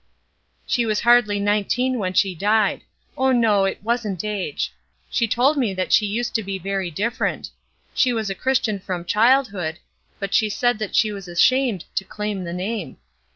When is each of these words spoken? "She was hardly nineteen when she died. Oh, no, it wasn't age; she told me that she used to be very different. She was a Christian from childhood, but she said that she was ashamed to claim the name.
"She 0.65 0.83
was 0.83 1.01
hardly 1.01 1.39
nineteen 1.39 1.99
when 1.99 2.13
she 2.15 2.33
died. 2.33 2.81
Oh, 3.15 3.31
no, 3.31 3.65
it 3.65 3.83
wasn't 3.83 4.23
age; 4.23 4.73
she 5.11 5.27
told 5.27 5.57
me 5.57 5.75
that 5.75 5.93
she 5.93 6.07
used 6.07 6.33
to 6.33 6.41
be 6.41 6.57
very 6.57 6.89
different. 6.89 7.51
She 7.93 8.11
was 8.11 8.27
a 8.27 8.33
Christian 8.33 8.79
from 8.79 9.05
childhood, 9.05 9.77
but 10.17 10.33
she 10.33 10.49
said 10.49 10.79
that 10.79 10.95
she 10.95 11.11
was 11.11 11.27
ashamed 11.27 11.85
to 11.93 12.03
claim 12.03 12.45
the 12.45 12.51
name. 12.53 12.97